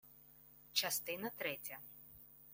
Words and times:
Частина 0.73 1.29
третя 1.37 1.77